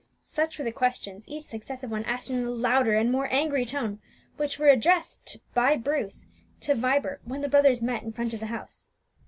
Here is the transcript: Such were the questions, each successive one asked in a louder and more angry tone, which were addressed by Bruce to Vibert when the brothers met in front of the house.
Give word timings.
Such 0.23 0.57
were 0.57 0.65
the 0.65 0.71
questions, 0.71 1.25
each 1.27 1.43
successive 1.43 1.91
one 1.91 2.03
asked 2.05 2.27
in 2.31 2.43
a 2.43 2.49
louder 2.49 2.95
and 2.95 3.11
more 3.11 3.31
angry 3.31 3.65
tone, 3.65 4.01
which 4.35 4.57
were 4.57 4.69
addressed 4.69 5.37
by 5.53 5.77
Bruce 5.77 6.25
to 6.61 6.73
Vibert 6.73 7.21
when 7.23 7.41
the 7.41 7.47
brothers 7.47 7.83
met 7.83 8.01
in 8.01 8.11
front 8.11 8.33
of 8.33 8.39
the 8.39 8.47
house. 8.47 8.89